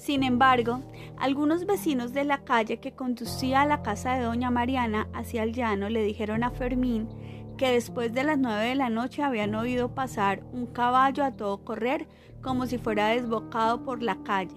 Sin 0.08 0.22
embargo, 0.22 0.80
algunos 1.18 1.66
vecinos 1.66 2.14
de 2.14 2.24
la 2.24 2.38
calle 2.38 2.80
que 2.80 2.92
conducía 2.92 3.60
a 3.60 3.66
la 3.66 3.82
casa 3.82 4.14
de 4.14 4.24
doña 4.24 4.50
Mariana 4.50 5.06
hacia 5.12 5.42
el 5.42 5.52
llano 5.52 5.90
le 5.90 6.02
dijeron 6.02 6.42
a 6.44 6.50
Fermín 6.50 7.10
que 7.58 7.72
después 7.72 8.14
de 8.14 8.24
las 8.24 8.38
nueve 8.38 8.68
de 8.68 8.74
la 8.74 8.88
noche 8.88 9.22
habían 9.22 9.54
oído 9.54 9.94
pasar 9.94 10.42
un 10.50 10.64
caballo 10.64 11.24
a 11.24 11.32
todo 11.32 11.62
correr 11.62 12.08
como 12.42 12.64
si 12.64 12.78
fuera 12.78 13.08
desbocado 13.08 13.84
por 13.84 14.02
la 14.02 14.16
calle. 14.22 14.56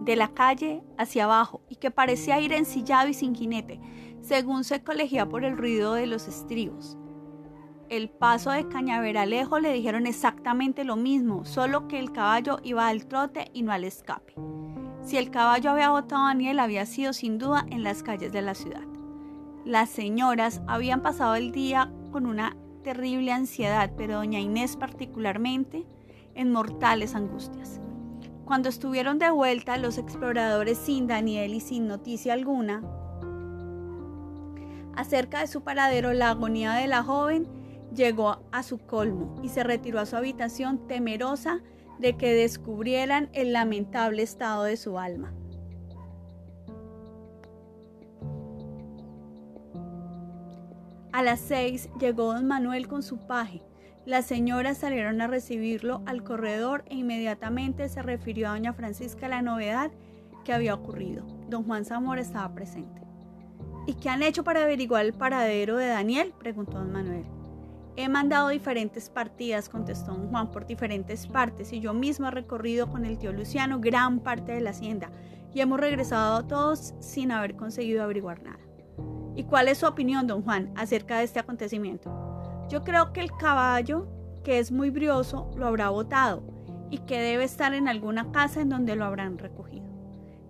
de 0.00 0.16
la 0.16 0.34
calle 0.34 0.82
hacia 0.98 1.22
abajo 1.22 1.62
y 1.68 1.76
que 1.76 1.92
parecía 1.92 2.40
ir 2.40 2.52
ensillado 2.52 3.08
y 3.08 3.14
sin 3.14 3.36
jinete, 3.36 3.80
según 4.20 4.64
se 4.64 4.82
colegía 4.82 5.28
por 5.28 5.44
el 5.44 5.56
ruido 5.56 5.94
de 5.94 6.08
los 6.08 6.26
estribos 6.26 6.98
el 7.92 8.08
paso 8.08 8.50
de 8.50 8.66
Cañaveralejo 8.68 9.60
le 9.60 9.70
dijeron 9.70 10.06
exactamente 10.06 10.82
lo 10.82 10.96
mismo, 10.96 11.44
solo 11.44 11.88
que 11.88 11.98
el 11.98 12.10
caballo 12.10 12.58
iba 12.62 12.88
al 12.88 13.04
trote 13.04 13.50
y 13.52 13.62
no 13.62 13.70
al 13.70 13.84
escape. 13.84 14.32
Si 15.02 15.18
el 15.18 15.30
caballo 15.30 15.72
había 15.72 15.90
botado 15.90 16.24
a 16.24 16.28
Daniel 16.28 16.58
había 16.58 16.86
sido 16.86 17.12
sin 17.12 17.36
duda 17.36 17.66
en 17.68 17.82
las 17.82 18.02
calles 18.02 18.32
de 18.32 18.40
la 18.40 18.54
ciudad. 18.54 18.86
Las 19.66 19.90
señoras 19.90 20.62
habían 20.66 21.02
pasado 21.02 21.34
el 21.34 21.52
día 21.52 21.92
con 22.12 22.24
una 22.24 22.56
terrible 22.82 23.30
ansiedad, 23.30 23.92
pero 23.94 24.16
doña 24.16 24.40
Inés 24.40 24.78
particularmente 24.78 25.84
en 26.34 26.50
mortales 26.50 27.14
angustias. 27.14 27.78
Cuando 28.46 28.70
estuvieron 28.70 29.18
de 29.18 29.30
vuelta 29.30 29.76
los 29.76 29.98
exploradores 29.98 30.78
sin 30.78 31.06
Daniel 31.06 31.52
y 31.52 31.60
sin 31.60 31.88
noticia 31.88 32.32
alguna 32.32 32.82
acerca 34.96 35.40
de 35.40 35.46
su 35.46 35.60
paradero, 35.60 36.14
la 36.14 36.30
agonía 36.30 36.72
de 36.72 36.86
la 36.86 37.02
joven 37.02 37.60
llegó 37.94 38.42
a 38.52 38.62
su 38.62 38.78
colmo 38.78 39.34
y 39.42 39.48
se 39.48 39.62
retiró 39.62 40.00
a 40.00 40.06
su 40.06 40.16
habitación 40.16 40.86
temerosa 40.86 41.60
de 41.98 42.16
que 42.16 42.34
descubrieran 42.34 43.28
el 43.32 43.52
lamentable 43.52 44.22
estado 44.22 44.64
de 44.64 44.76
su 44.76 44.98
alma. 44.98 45.32
A 51.12 51.22
las 51.22 51.40
seis 51.40 51.90
llegó 52.00 52.32
don 52.32 52.46
Manuel 52.46 52.88
con 52.88 53.02
su 53.02 53.18
paje. 53.18 53.62
Las 54.06 54.24
señoras 54.24 54.78
salieron 54.78 55.20
a 55.20 55.26
recibirlo 55.26 56.02
al 56.06 56.24
corredor 56.24 56.84
e 56.88 56.96
inmediatamente 56.96 57.88
se 57.88 58.02
refirió 58.02 58.48
a 58.48 58.52
doña 58.52 58.72
Francisca 58.72 59.28
la 59.28 59.42
novedad 59.42 59.92
que 60.44 60.52
había 60.52 60.74
ocurrido. 60.74 61.24
Don 61.48 61.64
Juan 61.64 61.84
Zamora 61.84 62.20
estaba 62.20 62.52
presente. 62.54 63.02
¿Y 63.86 63.94
qué 63.94 64.08
han 64.08 64.22
hecho 64.22 64.42
para 64.42 64.62
averiguar 64.62 65.04
el 65.04 65.12
paradero 65.12 65.76
de 65.76 65.88
Daniel? 65.88 66.32
preguntó 66.38 66.78
don 66.78 66.90
Manuel. 66.90 67.41
He 67.94 68.08
mandado 68.08 68.48
diferentes 68.48 69.10
partidas, 69.10 69.68
contestó 69.68 70.12
don 70.12 70.30
Juan, 70.30 70.50
por 70.50 70.64
diferentes 70.64 71.26
partes, 71.26 71.74
y 71.74 71.80
yo 71.80 71.92
mismo 71.92 72.28
he 72.28 72.30
recorrido 72.30 72.88
con 72.88 73.04
el 73.04 73.18
tío 73.18 73.32
Luciano 73.32 73.80
gran 73.80 74.20
parte 74.20 74.52
de 74.52 74.62
la 74.62 74.70
hacienda, 74.70 75.10
y 75.52 75.60
hemos 75.60 75.78
regresado 75.78 76.46
todos 76.46 76.94
sin 77.00 77.32
haber 77.32 77.54
conseguido 77.54 78.02
averiguar 78.02 78.42
nada. 78.42 78.60
¿Y 79.36 79.44
cuál 79.44 79.68
es 79.68 79.78
su 79.78 79.86
opinión, 79.86 80.26
don 80.26 80.42
Juan, 80.42 80.72
acerca 80.74 81.18
de 81.18 81.24
este 81.24 81.38
acontecimiento? 81.38 82.10
Yo 82.70 82.82
creo 82.82 83.12
que 83.12 83.20
el 83.20 83.30
caballo, 83.32 84.08
que 84.42 84.58
es 84.58 84.72
muy 84.72 84.88
brioso, 84.88 85.50
lo 85.54 85.66
habrá 85.66 85.90
botado, 85.90 86.42
y 86.88 86.98
que 86.98 87.20
debe 87.20 87.44
estar 87.44 87.74
en 87.74 87.88
alguna 87.88 88.32
casa 88.32 88.62
en 88.62 88.70
donde 88.70 88.96
lo 88.96 89.04
habrán 89.04 89.36
recogido. 89.36 89.84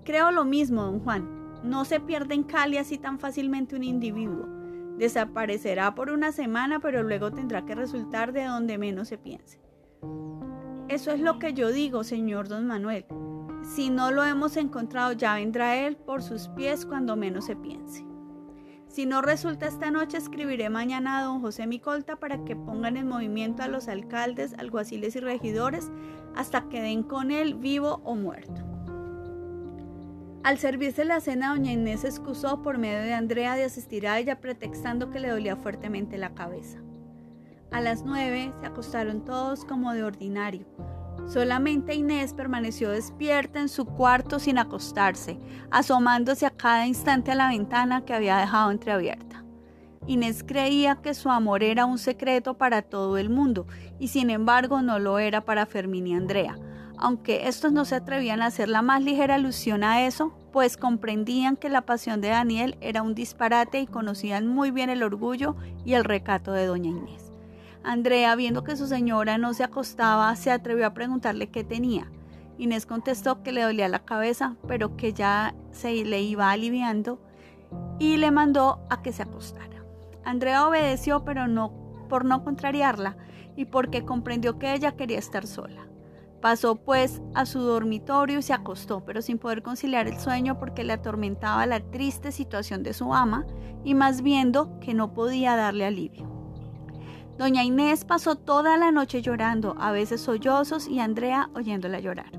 Creo 0.04 0.30
lo 0.30 0.44
mismo, 0.44 0.84
don 0.84 1.00
Juan. 1.00 1.28
No 1.64 1.84
se 1.84 1.98
pierde 1.98 2.34
en 2.34 2.44
Cali 2.44 2.76
así 2.76 2.98
tan 2.98 3.18
fácilmente 3.18 3.74
un 3.74 3.84
individuo 3.84 4.61
Desaparecerá 5.02 5.96
por 5.96 6.10
una 6.10 6.30
semana, 6.30 6.78
pero 6.78 7.02
luego 7.02 7.32
tendrá 7.32 7.66
que 7.66 7.74
resultar 7.74 8.32
de 8.32 8.44
donde 8.44 8.78
menos 8.78 9.08
se 9.08 9.18
piense. 9.18 9.58
Eso 10.86 11.10
es 11.10 11.18
lo 11.18 11.40
que 11.40 11.54
yo 11.54 11.72
digo, 11.72 12.04
señor 12.04 12.46
don 12.46 12.68
Manuel. 12.68 13.04
Si 13.64 13.90
no 13.90 14.12
lo 14.12 14.22
hemos 14.22 14.56
encontrado, 14.56 15.10
ya 15.10 15.34
vendrá 15.34 15.74
él 15.74 15.96
por 15.96 16.22
sus 16.22 16.46
pies 16.50 16.86
cuando 16.86 17.16
menos 17.16 17.46
se 17.46 17.56
piense. 17.56 18.06
Si 18.86 19.04
no 19.04 19.22
resulta 19.22 19.66
esta 19.66 19.90
noche, 19.90 20.18
escribiré 20.18 20.70
mañana 20.70 21.18
a 21.18 21.24
don 21.24 21.40
José 21.40 21.66
Micolta 21.66 22.14
para 22.14 22.44
que 22.44 22.54
pongan 22.54 22.96
en 22.96 23.08
movimiento 23.08 23.64
a 23.64 23.68
los 23.68 23.88
alcaldes, 23.88 24.54
alguaciles 24.56 25.16
y 25.16 25.18
regidores 25.18 25.90
hasta 26.36 26.68
que 26.68 26.80
den 26.80 27.02
con 27.02 27.32
él 27.32 27.54
vivo 27.54 28.00
o 28.04 28.14
muerto. 28.14 28.62
Al 30.44 30.58
servirse 30.58 31.04
la 31.04 31.20
cena, 31.20 31.50
doña 31.50 31.70
Inés 31.70 32.00
se 32.00 32.08
excusó 32.08 32.62
por 32.62 32.76
medio 32.76 32.98
de 32.98 33.14
Andrea 33.14 33.54
de 33.54 33.62
asistir 33.62 34.08
a 34.08 34.18
ella, 34.18 34.40
pretextando 34.40 35.08
que 35.08 35.20
le 35.20 35.28
dolía 35.28 35.54
fuertemente 35.54 36.18
la 36.18 36.34
cabeza. 36.34 36.78
A 37.70 37.80
las 37.80 38.02
nueve 38.02 38.52
se 38.58 38.66
acostaron 38.66 39.24
todos 39.24 39.64
como 39.64 39.92
de 39.92 40.02
ordinario. 40.02 40.66
Solamente 41.28 41.94
Inés 41.94 42.34
permaneció 42.34 42.90
despierta 42.90 43.60
en 43.60 43.68
su 43.68 43.86
cuarto 43.86 44.40
sin 44.40 44.58
acostarse, 44.58 45.38
asomándose 45.70 46.44
a 46.44 46.50
cada 46.50 46.88
instante 46.88 47.30
a 47.30 47.36
la 47.36 47.48
ventana 47.48 48.04
que 48.04 48.12
había 48.12 48.38
dejado 48.38 48.72
entreabierta. 48.72 49.44
Inés 50.08 50.42
creía 50.42 50.96
que 50.96 51.14
su 51.14 51.30
amor 51.30 51.62
era 51.62 51.86
un 51.86 51.98
secreto 51.98 52.58
para 52.58 52.82
todo 52.82 53.16
el 53.16 53.30
mundo, 53.30 53.68
y 54.00 54.08
sin 54.08 54.28
embargo 54.28 54.82
no 54.82 54.98
lo 54.98 55.20
era 55.20 55.44
para 55.44 55.66
Fermín 55.66 56.08
y 56.08 56.14
Andrea 56.14 56.58
aunque 57.02 57.48
estos 57.48 57.72
no 57.72 57.84
se 57.84 57.96
atrevían 57.96 58.42
a 58.42 58.46
hacer 58.46 58.68
la 58.68 58.80
más 58.80 59.02
ligera 59.02 59.34
alusión 59.34 59.82
a 59.82 60.06
eso, 60.06 60.32
pues 60.52 60.76
comprendían 60.76 61.56
que 61.56 61.68
la 61.68 61.80
pasión 61.80 62.20
de 62.20 62.28
Daniel 62.28 62.76
era 62.80 63.02
un 63.02 63.16
disparate 63.16 63.80
y 63.80 63.88
conocían 63.88 64.46
muy 64.46 64.70
bien 64.70 64.88
el 64.88 65.02
orgullo 65.02 65.56
y 65.84 65.94
el 65.94 66.04
recato 66.04 66.52
de 66.52 66.66
doña 66.66 66.90
Inés. 66.90 67.32
Andrea, 67.82 68.36
viendo 68.36 68.62
que 68.62 68.76
su 68.76 68.86
señora 68.86 69.36
no 69.36 69.52
se 69.52 69.64
acostaba, 69.64 70.36
se 70.36 70.52
atrevió 70.52 70.86
a 70.86 70.94
preguntarle 70.94 71.48
qué 71.48 71.64
tenía. 71.64 72.06
Inés 72.56 72.86
contestó 72.86 73.42
que 73.42 73.50
le 73.50 73.62
dolía 73.62 73.88
la 73.88 74.04
cabeza, 74.04 74.54
pero 74.68 74.96
que 74.96 75.12
ya 75.12 75.56
se 75.72 76.04
le 76.04 76.22
iba 76.22 76.52
aliviando 76.52 77.18
y 77.98 78.16
le 78.16 78.30
mandó 78.30 78.78
a 78.90 79.02
que 79.02 79.10
se 79.10 79.24
acostara. 79.24 79.82
Andrea 80.24 80.68
obedeció, 80.68 81.24
pero 81.24 81.48
no 81.48 81.72
por 82.08 82.24
no 82.24 82.44
contrariarla 82.44 83.16
y 83.56 83.64
porque 83.64 84.04
comprendió 84.04 84.60
que 84.60 84.72
ella 84.72 84.92
quería 84.92 85.18
estar 85.18 85.48
sola. 85.48 85.88
Pasó 86.42 86.74
pues 86.74 87.22
a 87.34 87.46
su 87.46 87.60
dormitorio 87.60 88.40
y 88.40 88.42
se 88.42 88.52
acostó, 88.52 89.04
pero 89.04 89.22
sin 89.22 89.38
poder 89.38 89.62
conciliar 89.62 90.08
el 90.08 90.18
sueño 90.18 90.58
porque 90.58 90.82
le 90.82 90.92
atormentaba 90.92 91.64
la 91.66 91.78
triste 91.78 92.32
situación 92.32 92.82
de 92.82 92.94
su 92.94 93.14
ama 93.14 93.46
y 93.84 93.94
más 93.94 94.22
viendo 94.22 94.80
que 94.80 94.92
no 94.92 95.14
podía 95.14 95.54
darle 95.54 95.86
alivio. 95.86 96.28
Doña 97.38 97.62
Inés 97.62 98.04
pasó 98.04 98.34
toda 98.34 98.76
la 98.76 98.90
noche 98.90 99.22
llorando, 99.22 99.76
a 99.78 99.92
veces 99.92 100.20
sollozos 100.20 100.88
y 100.88 100.98
Andrea 100.98 101.48
oyéndola 101.54 102.00
llorar. 102.00 102.32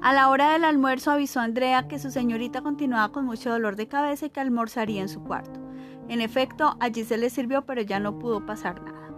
A 0.00 0.14
la 0.14 0.30
hora 0.30 0.52
del 0.52 0.64
almuerzo 0.64 1.10
avisó 1.10 1.40
a 1.40 1.44
Andrea 1.44 1.86
que 1.86 1.98
su 1.98 2.10
señorita 2.10 2.62
continuaba 2.62 3.12
con 3.12 3.26
mucho 3.26 3.50
dolor 3.50 3.76
de 3.76 3.88
cabeza 3.88 4.24
y 4.24 4.30
que 4.30 4.40
almorzaría 4.40 5.02
en 5.02 5.10
su 5.10 5.22
cuarto. 5.22 5.60
En 6.08 6.22
efecto, 6.22 6.76
allí 6.80 7.04
se 7.04 7.18
le 7.18 7.28
sirvió, 7.28 7.66
pero 7.66 7.82
ya 7.82 8.00
no 8.00 8.18
pudo 8.18 8.46
pasar 8.46 8.82
nada. 8.82 9.09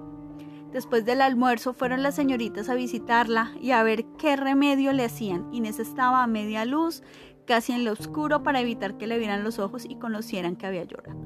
Después 0.72 1.04
del 1.04 1.20
almuerzo 1.20 1.74
fueron 1.74 2.02
las 2.02 2.14
señoritas 2.14 2.70
a 2.70 2.74
visitarla 2.74 3.52
y 3.60 3.72
a 3.72 3.82
ver 3.82 4.06
qué 4.18 4.36
remedio 4.36 4.92
le 4.94 5.04
hacían. 5.04 5.52
Inés 5.52 5.78
estaba 5.78 6.22
a 6.22 6.26
media 6.26 6.64
luz, 6.64 7.02
casi 7.46 7.72
en 7.72 7.84
lo 7.84 7.92
oscuro, 7.92 8.42
para 8.42 8.60
evitar 8.60 8.96
que 8.96 9.06
le 9.06 9.18
vieran 9.18 9.44
los 9.44 9.58
ojos 9.58 9.84
y 9.84 9.96
conocieran 9.96 10.56
que 10.56 10.66
había 10.66 10.84
llorado. 10.84 11.20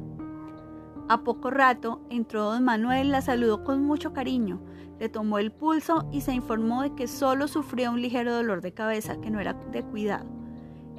A 1.08 1.22
poco 1.22 1.50
rato 1.50 2.00
entró 2.10 2.50
don 2.50 2.64
Manuel, 2.64 3.12
la 3.12 3.22
saludó 3.22 3.62
con 3.62 3.84
mucho 3.84 4.12
cariño, 4.12 4.60
le 4.98 5.08
tomó 5.08 5.38
el 5.38 5.52
pulso 5.52 6.08
y 6.10 6.22
se 6.22 6.32
informó 6.32 6.82
de 6.82 6.96
que 6.96 7.06
solo 7.06 7.46
sufría 7.46 7.92
un 7.92 8.02
ligero 8.02 8.34
dolor 8.34 8.62
de 8.62 8.74
cabeza 8.74 9.20
que 9.20 9.30
no 9.30 9.38
era 9.38 9.52
de 9.52 9.84
cuidado, 9.84 10.26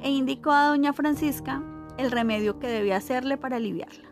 e 0.00 0.10
indicó 0.10 0.52
a 0.52 0.68
doña 0.68 0.94
Francisca 0.94 1.62
el 1.98 2.10
remedio 2.10 2.58
que 2.58 2.68
debía 2.68 2.96
hacerle 2.96 3.36
para 3.36 3.56
aliviarla. 3.56 4.08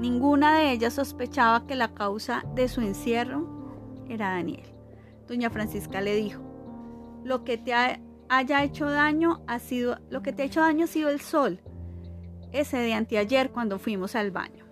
Ninguna 0.00 0.56
de 0.56 0.72
ellas 0.72 0.94
sospechaba 0.94 1.64
que 1.64 1.76
la 1.76 1.94
causa 1.94 2.42
de 2.56 2.66
su 2.66 2.80
encierro 2.80 3.51
era 4.14 4.30
Daniel. 4.30 4.64
Doña 5.26 5.50
Francisca 5.50 6.00
le 6.00 6.14
dijo, 6.16 6.42
lo 7.24 7.44
que 7.44 7.56
te 7.58 7.72
haya 7.72 8.64
hecho 8.64 8.90
daño 8.90 9.42
ha 9.46 9.58
sido, 9.58 9.98
lo 10.10 10.22
que 10.22 10.32
te 10.32 10.42
ha 10.42 10.46
hecho 10.46 10.60
daño 10.60 10.84
ha 10.84 10.88
sido 10.88 11.08
el 11.08 11.20
sol, 11.20 11.60
ese 12.52 12.78
de 12.78 12.94
anteayer 12.94 13.50
cuando 13.50 13.78
fuimos 13.78 14.14
al 14.14 14.30
baño. 14.30 14.66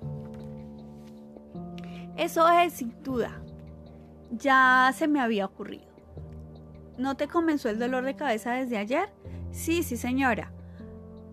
Eso 2.16 2.48
es 2.50 2.74
sin 2.74 3.02
duda. 3.02 3.42
Ya 4.30 4.92
se 4.94 5.08
me 5.08 5.20
había 5.20 5.46
ocurrido. 5.46 5.88
¿No 6.98 7.16
te 7.16 7.28
comenzó 7.28 7.70
el 7.70 7.78
dolor 7.78 8.04
de 8.04 8.14
cabeza 8.14 8.52
desde 8.52 8.76
ayer? 8.76 9.08
Sí, 9.52 9.82
sí, 9.82 9.96
señora. 9.96 10.52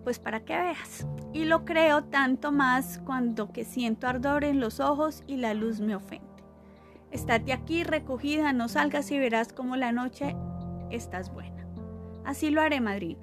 Pues 0.03 0.17
para 0.17 0.45
que 0.45 0.57
veas. 0.57 1.05
Y 1.33 1.43
lo 1.43 1.65
creo 1.65 2.05
tanto 2.05 2.53
más 2.53 2.99
cuando 3.05 3.51
que 3.51 3.65
siento 3.65 4.07
ardor 4.07 4.45
en 4.45 4.61
los 4.61 4.79
ojos 4.79 5.23
y 5.27 5.35
la 5.35 5.53
luz 5.53 5.81
me 5.81 5.95
ofende. 5.95 6.26
Estate 7.17 7.51
aquí 7.51 7.83
recogida, 7.83 8.53
no 8.53 8.69
salgas 8.69 9.09
y 9.09 9.17
verás 9.17 9.51
como 9.51 9.75
la 9.75 9.91
noche 9.91 10.35
estás 10.91 11.33
buena. 11.33 11.67
Así 12.23 12.51
lo 12.51 12.61
haré, 12.61 12.79
madrina. 12.79 13.19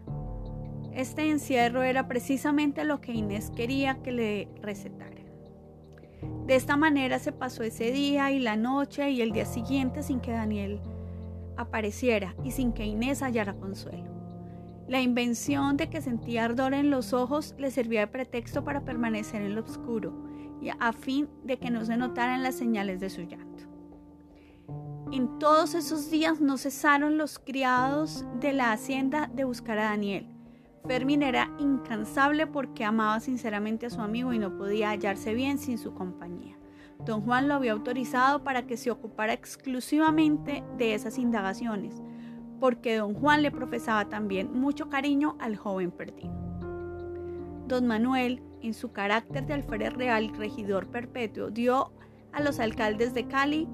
Este 0.93 1.31
encierro 1.31 1.85
era 1.85 2.09
precisamente 2.09 2.83
lo 2.83 3.01
que 3.01 3.13
Inés 3.13 3.53
quería 3.55 4.03
que 4.03 4.11
le 4.11 4.49
recetara. 4.61 5.23
De 6.45 6.57
esta 6.57 6.77
manera 6.77 7.21
se 7.21 7.31
pasó 7.31 7.63
ese 7.63 7.93
día 7.93 8.33
y 8.33 8.41
la 8.41 8.57
noche 8.57 9.13
y 9.13 9.21
el 9.21 9.31
día 9.31 9.47
siguiente 9.47 10.03
sin 10.03 10.19
que 10.19 10.33
Daniel 10.33 10.81
apareciera 11.57 12.35
y 12.43 12.51
sin 12.51 12.73
que 12.73 12.85
Inés 12.85 13.23
hallara 13.23 13.55
consuelo. 13.55 14.11
La 14.89 15.03
invención 15.03 15.77
de 15.77 15.89
que 15.89 16.03
sentía 16.03 16.47
ardor 16.47 16.75
en 16.75 16.91
los 16.91 17.13
ojos 17.13 17.55
le 17.59 17.71
servía 17.71 18.01
de 18.01 18.09
pretexto 18.09 18.65
para 18.65 18.85
permanecer 18.85 19.41
en 19.41 19.55
lo 19.55 19.61
oscuro 19.61 20.13
y 20.61 20.71
a 20.71 20.93
fin 20.93 21.29
de 21.45 21.61
que 21.61 21.71
no 21.71 21.85
se 21.85 21.97
notaran 21.97 22.43
las 22.43 22.57
señales 22.57 22.99
de 22.99 23.09
su 23.09 23.23
llanto. 23.23 23.74
En 25.15 25.39
todos 25.39 25.77
esos 25.77 26.11
días 26.11 26.41
no 26.41 26.59
cesaron 26.59 27.19
los 27.19 27.39
criados 27.39 28.25
de 28.41 28.53
la 28.53 28.73
hacienda 28.73 29.31
de 29.33 29.45
buscar 29.45 29.79
a 29.79 29.85
Daniel. 29.85 30.27
Fermín 30.89 31.23
era 31.23 31.55
incansable 31.61 32.49
porque 32.49 32.85
amaba 32.85 33.21
sinceramente 33.21 33.87
a 33.87 33.91
su 33.91 34.01
amigo 34.01 34.33
y 34.33 34.41
no 34.41 34.59
podía 34.59 34.89
hallarse 34.89 35.33
bien 35.33 35.59
sin 35.59 35.79
su 35.79 35.95
compañía. 35.95 36.59
Don 37.07 37.21
Juan 37.21 37.47
lo 37.47 37.55
había 37.55 37.71
autorizado 37.71 38.43
para 38.43 38.67
que 38.67 38.77
se 38.77 38.91
ocupara 38.91 39.33
exclusivamente 39.33 40.65
de 40.79 40.95
esas 40.95 41.17
indagaciones, 41.17 42.03
porque 42.59 42.97
don 42.97 43.15
Juan 43.15 43.43
le 43.43 43.53
profesaba 43.53 44.09
también 44.09 44.53
mucho 44.53 44.89
cariño 44.89 45.37
al 45.39 45.57
joven 45.57 45.93
perdido. 45.93 46.35
Don 47.69 47.87
Manuel, 47.87 48.43
en 48.63 48.75
su 48.75 48.91
carácter 48.91 49.47
de 49.47 49.55
alférez 49.55 49.93
real 49.93 50.25
y 50.25 50.33
regidor 50.33 50.89
perpetuo, 50.89 51.51
dio 51.51 51.93
a 52.33 52.43
los 52.43 52.59
alcaldes 52.59 53.15
de 53.15 53.29
Cali 53.29 53.69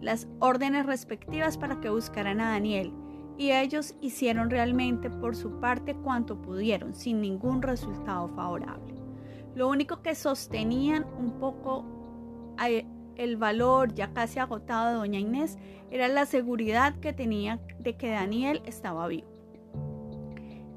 las 0.00 0.28
órdenes 0.40 0.86
respectivas 0.86 1.58
para 1.58 1.80
que 1.80 1.90
buscaran 1.90 2.40
a 2.40 2.50
Daniel 2.50 2.92
y 3.38 3.52
ellos 3.52 3.94
hicieron 4.00 4.50
realmente 4.50 5.10
por 5.10 5.36
su 5.36 5.60
parte 5.60 5.94
cuanto 5.94 6.40
pudieron, 6.40 6.94
sin 6.94 7.20
ningún 7.20 7.62
resultado 7.62 8.28
favorable. 8.28 8.94
Lo 9.54 9.68
único 9.68 10.02
que 10.02 10.14
sostenían 10.14 11.04
un 11.18 11.38
poco 11.38 11.84
el 13.16 13.36
valor 13.36 13.94
ya 13.94 14.12
casi 14.12 14.38
agotado 14.38 14.88
de 14.88 14.94
doña 14.94 15.18
Inés 15.18 15.58
era 15.90 16.08
la 16.08 16.26
seguridad 16.26 16.94
que 16.96 17.12
tenía 17.12 17.60
de 17.78 17.96
que 17.96 18.10
Daniel 18.10 18.62
estaba 18.66 19.06
vivo. 19.08 19.28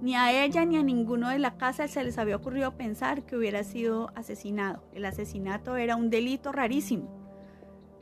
Ni 0.01 0.15
a 0.15 0.43
ella 0.43 0.63
ni 0.63 0.77
a 0.77 0.83
ninguno 0.83 1.29
de 1.29 1.39
la 1.39 1.57
casa 1.57 1.89
se 1.89 2.03
les 2.03 2.17
había 2.17 2.37
ocurrido 2.37 2.77
pensar 2.77 3.25
que 3.25 3.35
hubiera 3.35 3.63
sido 3.63 4.11
asesinado. 4.15 4.81
El 4.93 5.03
asesinato 5.03 5.75
era 5.75 5.97
un 5.97 6.09
delito 6.09 6.53
rarísimo 6.53 7.18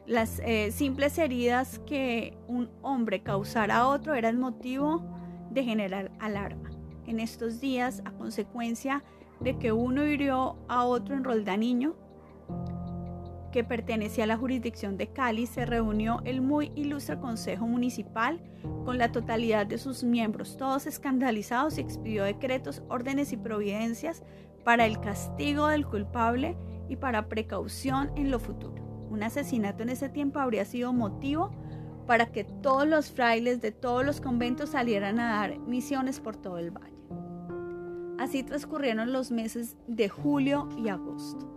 las 0.07 0.39
eh, 0.39 0.71
simples 0.71 1.17
heridas 1.17 1.79
que 1.79 2.37
un 2.47 2.69
hombre 2.81 3.21
causara 3.21 3.77
a 3.77 3.87
otro 3.89 4.15
eran 4.15 4.39
motivo 4.39 5.03
de 5.51 5.63
generar 5.65 6.11
alarma. 6.19 6.71
En 7.05 7.19
estos 7.19 7.59
días, 7.59 8.01
a 8.05 8.11
consecuencia 8.11 9.03
de 9.41 9.57
que 9.59 9.73
uno 9.73 10.05
hirió 10.05 10.55
a 10.69 10.85
otro 10.85 11.15
en 11.15 11.25
Roldaniño, 11.25 11.95
que 13.51 13.63
pertenecía 13.63 14.23
a 14.23 14.27
la 14.27 14.37
jurisdicción 14.37 14.97
de 14.97 15.07
Cali, 15.07 15.45
se 15.45 15.65
reunió 15.65 16.21
el 16.23 16.41
muy 16.41 16.71
ilustre 16.75 17.19
Consejo 17.19 17.65
Municipal 17.67 18.39
con 18.85 18.97
la 18.97 19.11
totalidad 19.11 19.65
de 19.65 19.77
sus 19.77 20.03
miembros, 20.03 20.57
todos 20.57 20.85
escandalizados, 20.85 21.77
y 21.77 21.81
expidió 21.81 22.23
decretos, 22.23 22.81
órdenes 22.89 23.33
y 23.33 23.37
providencias 23.37 24.23
para 24.63 24.85
el 24.85 24.99
castigo 24.99 25.67
del 25.67 25.85
culpable 25.85 26.57
y 26.89 26.95
para 26.95 27.27
precaución 27.27 28.11
en 28.15 28.31
lo 28.31 28.39
futuro. 28.39 28.86
Un 29.09 29.23
asesinato 29.23 29.83
en 29.83 29.89
ese 29.89 30.09
tiempo 30.09 30.39
habría 30.39 30.65
sido 30.65 30.93
motivo 30.93 31.51
para 32.05 32.27
que 32.27 32.43
todos 32.43 32.87
los 32.87 33.11
frailes 33.11 33.61
de 33.61 33.71
todos 33.71 34.05
los 34.05 34.21
conventos 34.21 34.71
salieran 34.71 35.19
a 35.19 35.39
dar 35.39 35.59
misiones 35.59 36.19
por 36.19 36.37
todo 36.37 36.57
el 36.57 36.71
valle. 36.71 36.95
Así 38.17 38.43
transcurrieron 38.43 39.13
los 39.13 39.31
meses 39.31 39.77
de 39.87 40.09
julio 40.09 40.69
y 40.77 40.89
agosto. 40.89 41.53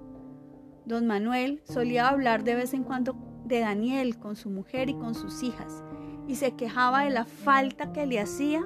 Don 0.84 1.06
Manuel 1.06 1.62
solía 1.64 2.08
hablar 2.08 2.44
de 2.44 2.54
vez 2.54 2.74
en 2.74 2.84
cuando 2.84 3.16
de 3.44 3.60
Daniel 3.60 4.18
con 4.18 4.36
su 4.36 4.50
mujer 4.50 4.90
y 4.90 4.94
con 4.94 5.14
sus 5.14 5.42
hijas 5.42 5.82
y 6.26 6.36
se 6.36 6.52
quejaba 6.52 7.04
de 7.04 7.10
la 7.10 7.24
falta 7.24 7.92
que 7.92 8.06
le 8.06 8.20
hacía. 8.20 8.62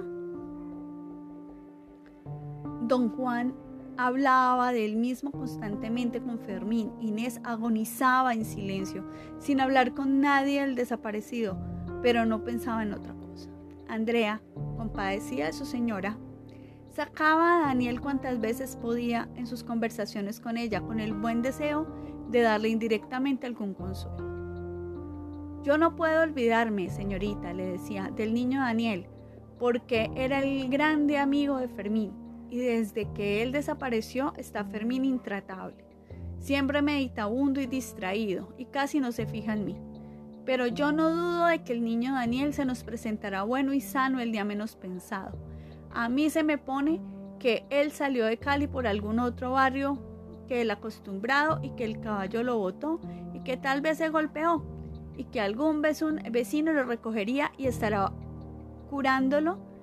Don 2.83 3.09
Juan 3.11 3.55
Hablaba 3.97 4.73
de 4.73 4.85
él 4.85 4.97
mismo 4.97 5.31
constantemente 5.31 6.21
con 6.21 6.41
Fermín. 6.41 6.91
Inés 7.01 7.41
agonizaba 7.45 8.35
en 8.35 8.45
silencio, 8.45 9.05
sin 9.39 9.61
hablar 9.61 9.95
con 9.95 10.21
nadie 10.21 10.63
del 10.63 10.75
desaparecido, 10.75 11.57
pero 12.03 12.27
no 12.27 12.43
pensaba 12.43 12.83
en 12.83 12.93
otra 12.93 13.15
cosa. 13.15 13.51
Andrea, 13.89 14.43
compadecida 14.77 15.47
de 15.47 15.53
su 15.53 15.65
señora, 15.65 16.19
sacaba 16.91 17.57
a 17.59 17.67
Daniel 17.69 18.01
cuantas 18.01 18.41
veces 18.41 18.75
podía 18.75 19.29
en 19.37 19.47
sus 19.47 19.63
conversaciones 19.63 20.41
con 20.41 20.57
ella, 20.57 20.81
con 20.81 20.99
el 20.99 21.15
buen 21.15 21.43
deseo 21.43 21.87
de 22.31 22.41
darle 22.41 22.71
indirectamente 22.71 23.47
algún 23.47 23.75
consuelo. 23.75 25.63
Yo 25.63 25.79
no 25.79 25.95
puedo 25.95 26.23
olvidarme, 26.23 26.91
señorita, 26.91 27.53
le 27.53 27.67
decía, 27.67 28.11
del 28.15 28.35
niño 28.35 28.59
Daniel, 28.59 29.07
porque 29.61 30.11
era 30.17 30.41
el 30.41 30.69
grande 30.69 31.17
amigo 31.17 31.59
de 31.59 31.69
Fermín 31.69 32.24
y 32.55 32.59
desde 32.59 33.11
que 33.15 33.43
él 33.43 33.51
desapareció 33.51 34.33
está 34.37 34.65
Fermín 34.65 35.05
intratable. 35.05 35.85
Siempre 36.39 36.83
meditabundo 36.83 37.61
y 37.61 37.67
distraído 37.67 38.55
y 38.57 38.67
casi 38.67 39.01
no 39.01 39.11
se 39.11 39.27
fija 39.27 39.55
en 39.55 39.65
mí. 39.65 39.77
Pero 40.45 40.69
yo 40.69 40.93
no 40.93 41.11
dudo 41.11 41.47
de 41.47 41.65
que 41.65 41.73
el 41.73 41.83
niño 41.83 42.13
Daniel 42.13 42.55
se 42.55 42.65
nos 42.65 42.85
presentará 42.85 43.43
bueno 43.43 43.75
y 43.75 43.81
sano 43.81 44.21
el 44.21 44.31
día 44.31 44.45
menos 44.45 44.77
pensado. 44.77 45.37
A 45.93 46.09
mí 46.09 46.31
se 46.31 46.45
me 46.45 46.57
pone 46.57 47.01
que 47.41 47.67
él 47.71 47.91
salió 47.91 48.25
de 48.25 48.37
Cali 48.37 48.69
por 48.69 48.87
algún 48.87 49.19
otro 49.19 49.51
barrio 49.51 49.99
que 50.47 50.61
el 50.61 50.71
acostumbrado 50.71 51.59
y 51.61 51.71
que 51.71 51.85
el 51.85 51.99
caballo 51.99 52.45
lo 52.45 52.57
botó 52.59 53.01
y 53.35 53.41
que 53.41 53.57
tal 53.57 53.81
vez 53.81 53.99
se 53.99 54.11
golpeó 54.11 54.65
y 55.17 55.25
que 55.25 55.41
algún 55.41 55.83
vecino 55.83 56.73
lo 56.73 56.85
recogería 56.85 57.51
y 57.59 57.67
estará 57.67 58.13
curándolo 58.91 59.74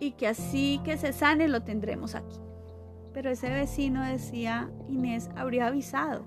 y 0.00 0.12
que 0.12 0.26
así 0.26 0.80
que 0.82 0.96
se 0.96 1.12
sane 1.12 1.46
lo 1.46 1.62
tendremos 1.62 2.14
aquí. 2.14 2.40
Pero 3.12 3.30
ese 3.30 3.50
vecino, 3.50 4.02
decía 4.02 4.70
Inés, 4.88 5.28
habría 5.36 5.66
avisado. 5.66 6.24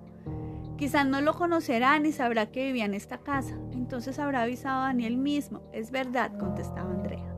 Quizás 0.78 1.08
no 1.08 1.22
lo 1.22 1.34
conocerá 1.34 1.98
ni 2.00 2.12
sabrá 2.12 2.52
que 2.52 2.68
vivía 2.68 2.86
en 2.86 2.94
esta 2.94 3.18
casa. 3.18 3.58
Entonces 3.74 4.20
habrá 4.20 4.44
avisado 4.44 4.82
a 4.82 4.88
Daniel 4.88 5.18
mismo. 5.18 5.62
Es 5.72 5.92
verdad, 5.92 6.38
contestaba 6.38 6.92
Andrea. 6.92 7.34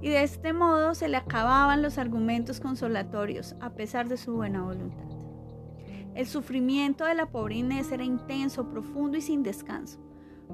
Y 0.00 0.08
de 0.08 0.22
este 0.22 0.52
modo 0.52 0.94
se 0.94 1.08
le 1.08 1.16
acababan 1.16 1.82
los 1.82 1.98
argumentos 1.98 2.60
consolatorios, 2.60 3.56
a 3.60 3.70
pesar 3.70 4.08
de 4.08 4.16
su 4.16 4.34
buena 4.34 4.62
voluntad. 4.62 5.04
El 6.14 6.26
sufrimiento 6.26 7.04
de 7.04 7.14
la 7.14 7.26
pobre 7.26 7.56
Inés 7.56 7.92
era 7.92 8.04
intenso, 8.04 8.68
profundo 8.68 9.18
y 9.18 9.20
sin 9.20 9.42
descanso, 9.42 10.00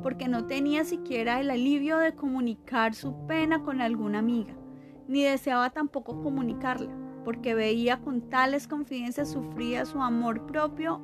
porque 0.03 0.29
no 0.29 0.47
tenía 0.47 0.85
siquiera 0.85 1.41
el 1.41 1.51
alivio 1.51 1.99
de 1.99 2.15
comunicar 2.15 2.95
su 2.95 3.27
pena 3.27 3.63
con 3.63 3.81
alguna 3.81 4.19
amiga 4.19 4.55
ni 5.09 5.23
deseaba 5.23 5.71
tampoco 5.71 6.23
comunicarla, 6.23 6.93
porque 7.25 7.55
veía 7.55 8.01
con 8.01 8.23
tales 8.23 8.69
confidencias 8.69 9.31
sufría 9.31 9.85
su 9.85 10.01
amor 10.01 10.47
propio 10.47 11.01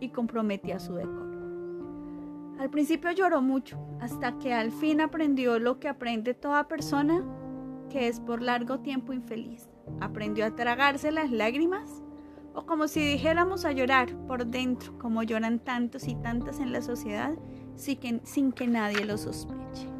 y 0.00 0.10
comprometía 0.10 0.78
su 0.78 0.94
decoro. 0.94 1.24
Al 2.58 2.70
principio 2.70 3.10
lloró 3.10 3.42
mucho, 3.42 3.78
hasta 4.00 4.38
que 4.38 4.54
al 4.54 4.70
fin 4.70 5.00
aprendió 5.00 5.58
lo 5.58 5.80
que 5.80 5.88
aprende 5.88 6.34
toda 6.34 6.68
persona, 6.68 7.24
que 7.90 8.08
es 8.08 8.20
por 8.20 8.42
largo 8.42 8.80
tiempo 8.80 9.12
infeliz. 9.12 9.68
Aprendió 10.00 10.46
a 10.46 10.54
tragarse 10.54 11.10
las 11.10 11.30
lágrimas, 11.30 12.02
o 12.54 12.64
como 12.64 12.86
si 12.86 13.00
dijéramos 13.00 13.64
a 13.64 13.72
llorar 13.72 14.14
por 14.26 14.46
dentro, 14.46 14.96
como 14.98 15.22
lloran 15.22 15.58
tantos 15.58 16.06
y 16.06 16.14
tantas 16.14 16.60
en 16.60 16.72
la 16.72 16.80
sociedad, 16.80 17.34
sin 17.74 17.98
que, 17.98 18.20
sin 18.24 18.52
que 18.52 18.68
nadie 18.68 19.04
lo 19.04 19.18
sospeche. 19.18 19.93